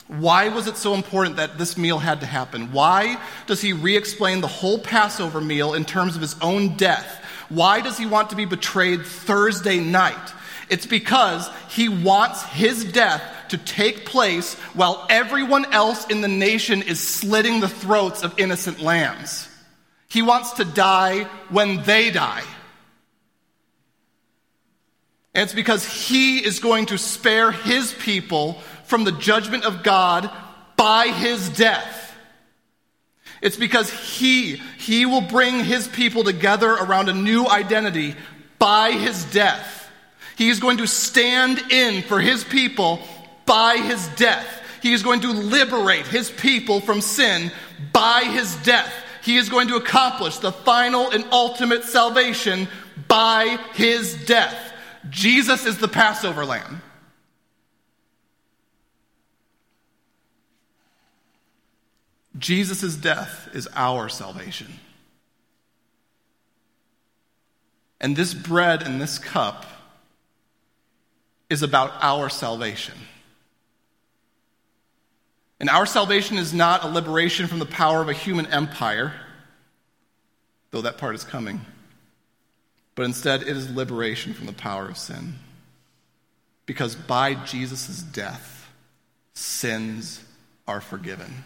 [0.08, 2.72] Why was it so important that this meal had to happen?
[2.72, 7.24] Why does he re explain the whole Passover meal in terms of his own death?
[7.50, 10.34] Why does he want to be betrayed Thursday night?
[10.70, 16.82] It's because he wants his death to take place while everyone else in the nation
[16.82, 19.48] is slitting the throats of innocent lambs.
[20.10, 22.44] He wants to die when they die.
[25.34, 30.30] And it's because he is going to spare his people from the judgment of God
[30.76, 32.16] by his death.
[33.42, 38.16] It's because he, he will bring his people together around a new identity
[38.58, 39.90] by his death.
[40.38, 43.00] He is going to stand in for his people
[43.46, 44.48] by his death.
[44.82, 47.52] He is going to liberate his people from sin
[47.92, 48.92] by his death.
[49.24, 52.68] He is going to accomplish the final and ultimate salvation
[53.08, 54.74] by his death.
[55.10, 56.82] Jesus is the Passover lamb.
[62.38, 64.68] Jesus' death is our salvation.
[68.00, 69.66] And this bread and this cup
[71.50, 72.94] is about our salvation.
[75.60, 79.14] And our salvation is not a liberation from the power of a human empire,
[80.70, 81.62] though that part is coming,
[82.94, 85.36] but instead it is liberation from the power of sin.
[86.68, 88.70] Because by Jesus' death,
[89.34, 90.24] sins
[90.68, 91.46] are forgiven.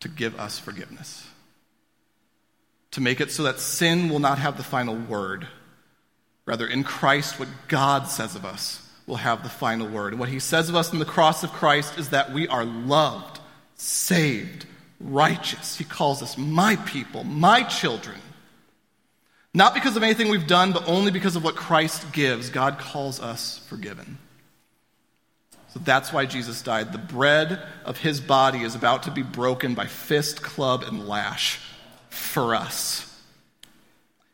[0.00, 1.26] to give us forgiveness,
[2.90, 5.46] to make it so that sin will not have the final word.
[6.46, 10.12] Rather, in Christ, what God says of us will have the final word.
[10.12, 12.64] And what he says of us in the cross of Christ is that we are
[12.64, 13.40] loved,
[13.74, 14.66] saved,
[14.98, 15.76] righteous.
[15.76, 18.16] He calls us my people, my children.
[19.52, 22.50] Not because of anything we've done, but only because of what Christ gives.
[22.50, 24.18] God calls us forgiven.
[25.72, 26.92] So that's why Jesus died.
[26.92, 31.60] The bread of his body is about to be broken by fist, club, and lash
[32.08, 33.06] for us.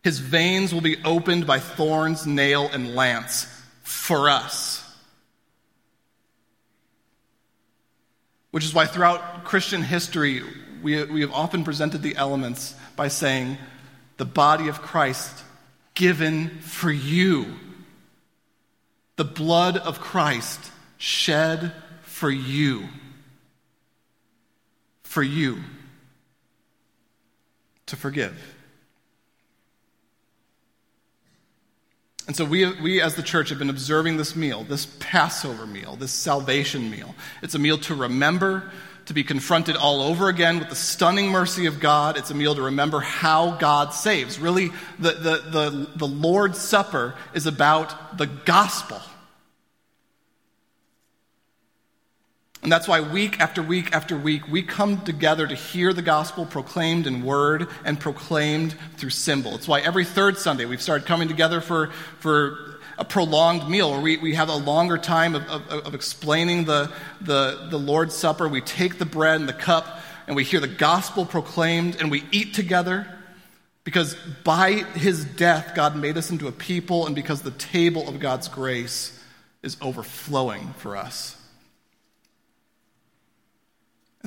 [0.02, 3.46] His veins will be opened by thorns, nail, and lance
[3.82, 4.82] for us.
[8.52, 10.42] Which is why throughout Christian history,
[10.82, 13.58] we, we have often presented the elements by saying,
[14.16, 15.44] the body of Christ
[15.94, 17.54] given for you.
[19.16, 22.88] The blood of Christ shed for you.
[25.02, 25.58] For you.
[27.86, 28.56] To forgive.
[32.26, 35.94] And so we, we as the church have been observing this meal, this Passover meal,
[35.94, 37.14] this salvation meal.
[37.40, 38.72] It's a meal to remember,
[39.04, 42.18] to be confronted all over again with the stunning mercy of God.
[42.18, 44.40] It's a meal to remember how God saves.
[44.40, 49.00] Really, the, the, the, the Lord's Supper is about the gospel.
[52.66, 56.44] And that's why week after week after week, we come together to hear the gospel
[56.44, 59.54] proclaimed in word and proclaimed through symbol.
[59.54, 64.00] It's why every third Sunday we've started coming together for, for a prolonged meal where
[64.00, 68.48] we, we have a longer time of, of, of explaining the, the, the Lord's Supper.
[68.48, 72.24] We take the bread and the cup and we hear the gospel proclaimed and we
[72.32, 73.06] eat together.
[73.84, 78.18] Because by his death, God made us into a people, and because the table of
[78.18, 79.22] God's grace
[79.62, 81.40] is overflowing for us.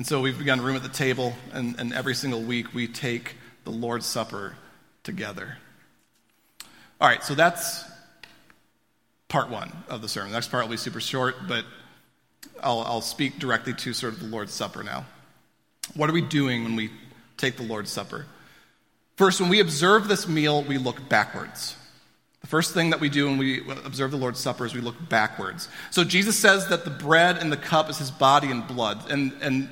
[0.00, 3.36] And so we've begun room at the table, and, and every single week we take
[3.64, 4.56] the Lord's Supper
[5.02, 5.58] together.
[6.98, 7.84] All right, so that's
[9.28, 10.30] part one of the sermon.
[10.30, 11.66] The next part will be super short, but
[12.62, 15.04] I'll, I'll speak directly to sort of the Lord's Supper now.
[15.92, 16.90] What are we doing when we
[17.36, 18.24] take the Lord's Supper?
[19.16, 21.76] First, when we observe this meal, we look backwards.
[22.40, 24.96] The first thing that we do when we observe the Lord's Supper is we look
[25.10, 25.68] backwards.
[25.90, 29.10] So Jesus says that the bread and the cup is his body and blood.
[29.10, 29.68] And, and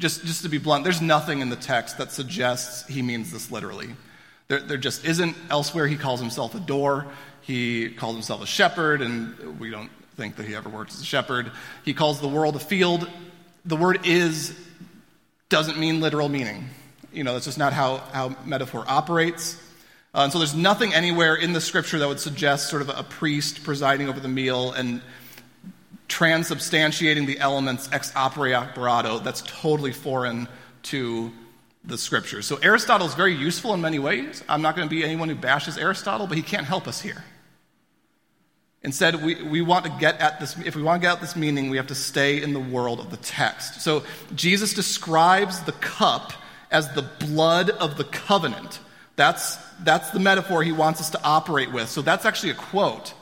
[0.00, 3.50] just, just to be blunt, there's nothing in the text that suggests he means this
[3.50, 3.90] literally.
[4.48, 5.36] There, there just isn't.
[5.50, 7.06] Elsewhere, he calls himself a door.
[7.42, 11.04] He calls himself a shepherd, and we don't think that he ever worked as a
[11.04, 11.52] shepherd.
[11.84, 13.08] He calls the world a field.
[13.64, 14.56] The word is
[15.48, 16.68] doesn't mean literal meaning.
[17.12, 19.56] You know, that's just not how, how metaphor operates.
[20.14, 23.02] Uh, and so there's nothing anywhere in the scripture that would suggest sort of a
[23.02, 25.02] priest presiding over the meal and
[26.10, 30.48] transubstantiating the elements ex opere operato, that's totally foreign
[30.82, 31.32] to
[31.84, 32.46] the scriptures.
[32.46, 34.44] So Aristotle is very useful in many ways.
[34.48, 37.24] I'm not going to be anyone who bashes Aristotle, but he can't help us here.
[38.82, 41.36] Instead, we, we want to get at this, if we want to get at this
[41.36, 43.82] meaning, we have to stay in the world of the text.
[43.82, 44.02] So
[44.34, 46.32] Jesus describes the cup
[46.70, 48.80] as the blood of the covenant.
[49.16, 51.88] That's, that's the metaphor he wants us to operate with.
[51.88, 53.12] So that's actually a quote.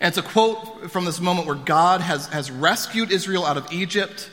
[0.00, 3.72] And it's a quote from this moment where God has, has rescued Israel out of
[3.72, 4.30] Egypt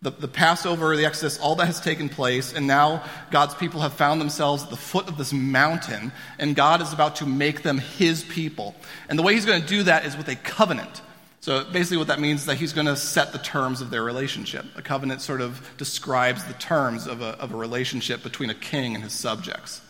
[0.00, 3.02] the, the, Passover, the Exodus, all that has taken place, and now
[3.32, 7.16] God's people have found themselves at the foot of this mountain, and God is about
[7.16, 8.76] to make them his people.
[9.08, 11.02] And the way he's going to do that is with a covenant.
[11.40, 14.04] So basically, what that means is that he's going to set the terms of their
[14.04, 14.66] relationship.
[14.76, 18.94] A covenant sort of describes the terms of a, of a relationship between a king
[18.94, 19.80] and his subjects.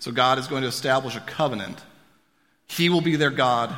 [0.00, 1.78] So God is going to establish a covenant.
[2.66, 3.76] He will be their God,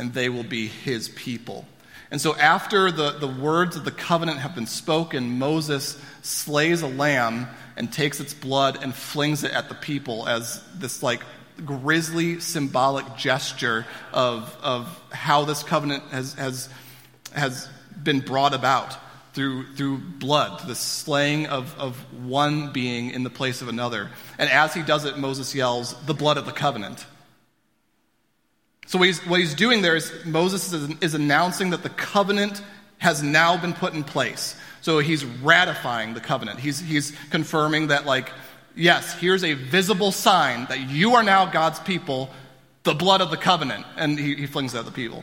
[0.00, 1.66] and they will be his people.
[2.10, 6.88] And so, after the, the words of the covenant have been spoken, Moses slays a
[6.88, 7.46] lamb
[7.76, 11.22] and takes its blood and flings it at the people as this, like,
[11.64, 16.68] grisly symbolic gesture of, of how this covenant has, has,
[17.32, 17.68] has
[18.02, 18.96] been brought about
[19.34, 24.10] through, through blood, the slaying of, of one being in the place of another.
[24.38, 27.06] And as he does it, Moses yells, The blood of the covenant.
[28.90, 32.60] So, what he's, what he's doing there is Moses is, is announcing that the covenant
[32.98, 34.56] has now been put in place.
[34.80, 36.58] So, he's ratifying the covenant.
[36.58, 38.32] He's, he's confirming that, like,
[38.74, 42.30] yes, here's a visible sign that you are now God's people,
[42.82, 43.86] the blood of the covenant.
[43.96, 45.22] And he, he flings that at the people.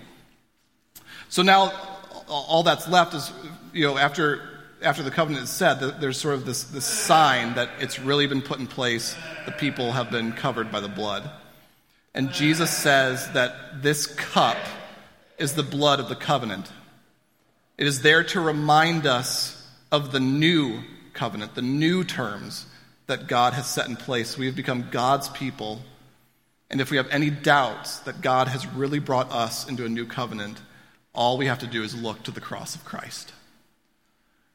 [1.28, 1.74] So now
[2.30, 3.34] all that's left is,
[3.74, 4.47] you know, after,
[4.82, 8.41] after the covenant is said, there's sort of this, this sign that it's really been
[8.41, 9.13] put in place.
[9.45, 11.30] The people have been covered by the blood.
[12.18, 14.57] And Jesus says that this cup
[15.38, 16.68] is the blood of the covenant.
[17.78, 20.80] It is there to remind us of the new
[21.13, 22.65] covenant, the new terms
[23.05, 24.36] that God has set in place.
[24.36, 25.80] We have become God's people.
[26.72, 30.07] And if we have any doubts that God has really brought us into a new
[30.07, 30.59] covenant,
[31.13, 33.32] all we have to do is look to the cross of Christ.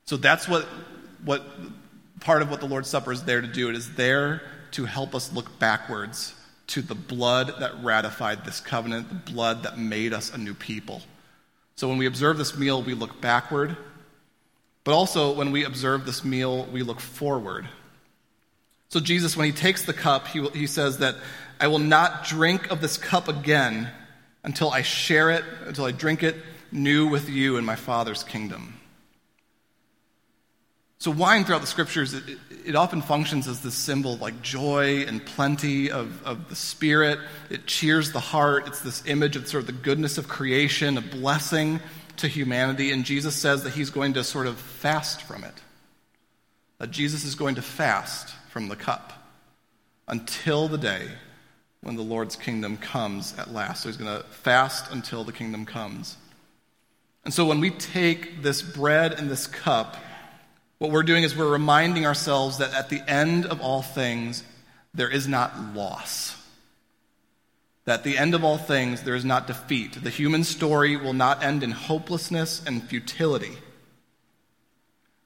[0.06, 0.66] So that's what,
[1.24, 1.44] what
[2.18, 3.68] part of what the Lord's Supper is there to do.
[3.68, 4.42] It is there
[4.72, 6.34] to help us look backwards
[6.68, 11.02] to the blood that ratified this covenant, the blood that made us a new people.
[11.76, 13.76] So when we observe this meal, we look backward,
[14.84, 17.68] but also when we observe this meal, we look forward.
[18.88, 21.16] So Jesus, when he takes the cup, he, he says that
[21.58, 23.88] I will not drink of this cup again
[24.44, 26.36] until I share it, until I drink it
[26.70, 28.74] new with you in my Father's kingdom.
[31.02, 32.22] So, wine throughout the scriptures, it,
[32.64, 37.18] it, often functions as this symbol like joy and plenty of, of the Spirit.
[37.50, 38.68] It cheers the heart.
[38.68, 41.80] It's this image of sort of the goodness of creation, a blessing
[42.18, 42.92] to humanity.
[42.92, 45.54] And Jesus says that he's going to sort of fast from it.
[46.78, 49.12] That Jesus is going to fast from the cup
[50.06, 51.08] until the day
[51.80, 53.82] when the Lord's kingdom comes at last.
[53.82, 56.16] So he's going to fast until the kingdom comes.
[57.24, 59.96] And so when we take this bread and this cup,
[60.82, 64.42] what we're doing is we're reminding ourselves that at the end of all things,
[64.92, 66.36] there is not loss.
[67.84, 70.02] That at the end of all things, there is not defeat.
[70.02, 73.52] The human story will not end in hopelessness and futility.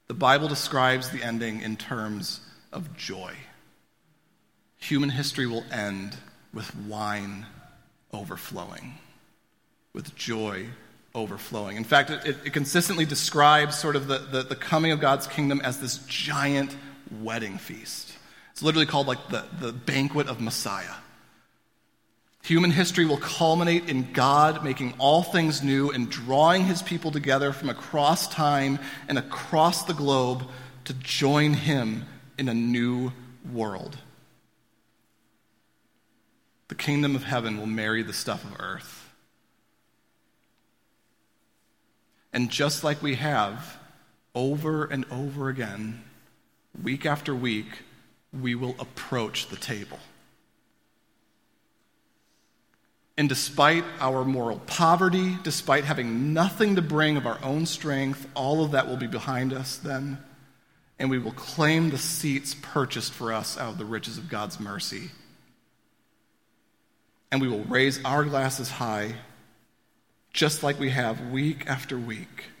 [0.05, 2.39] The Bible describes the ending in terms
[2.71, 3.33] of joy.
[4.77, 6.17] Human history will end
[6.53, 7.47] with wine
[8.13, 8.93] overflowing,
[9.91, 10.67] with joy
[11.17, 11.75] overflowing.
[11.77, 15.59] In fact, it, it consistently describes sort of the, the, the, coming of God's kingdom
[15.61, 16.77] as this giant
[17.21, 18.13] wedding feast.
[18.51, 20.93] It's literally called like the, the banquet of Messiah.
[22.43, 27.51] Human history will culminate in God making all things new and drawing his people together
[27.51, 30.47] from across time and across the globe
[30.85, 32.05] to join him
[32.37, 33.11] in a new
[33.51, 33.97] world.
[36.67, 39.06] The kingdom of heaven will marry the stuff of earth.
[42.37, 43.79] And just like we have
[44.35, 46.03] over and over again,
[46.83, 47.65] week after week,
[48.31, 49.97] we will approach the table.
[53.17, 58.63] And despite our moral poverty, despite having nothing to bring of our own strength, all
[58.63, 60.19] of that will be behind us then.
[60.99, 64.59] And we will claim the seats purchased for us out of the riches of God's
[64.59, 65.09] mercy.
[67.31, 69.15] And we will raise our glasses high
[70.37, 72.51] just like we have week after week.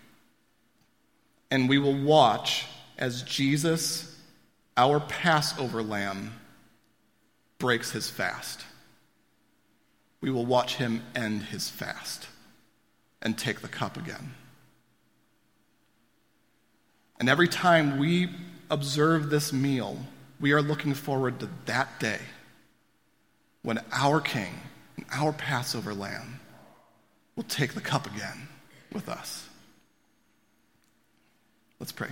[1.51, 2.65] And we will watch
[2.97, 4.19] as Jesus,
[4.75, 6.33] our Passover lamb,
[7.59, 8.65] breaks his fast.
[10.21, 12.27] We will watch him end his fast.
[13.21, 14.35] and take the cup again.
[17.19, 18.29] And every time we
[18.69, 19.97] observe this meal,
[20.39, 22.19] we are looking forward to that day
[23.63, 24.53] when our King
[24.95, 26.39] and our Passover lamb
[27.37, 28.49] will take the cup again
[28.91, 29.47] with us.
[31.79, 32.09] Let's pray.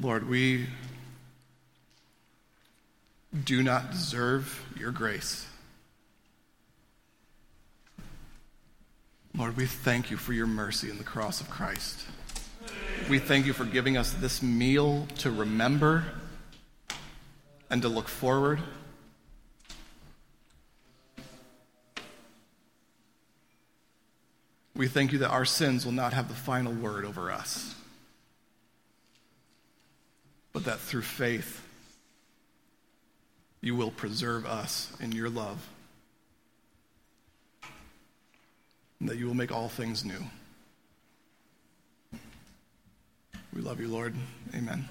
[0.00, 0.66] Lord, we
[3.44, 5.46] do not deserve your grace.
[9.36, 12.06] Lord, we thank you for your mercy in the cross of Christ.
[13.10, 16.04] We thank you for giving us this meal to remember
[17.68, 18.60] and to look forward.
[24.76, 27.74] We thank you that our sins will not have the final word over us,
[30.52, 31.60] but that through faith,
[33.60, 35.68] you will preserve us in your love,
[39.04, 40.24] and that you will make all things new.
[43.54, 44.14] We love you, Lord.
[44.54, 44.88] Amen.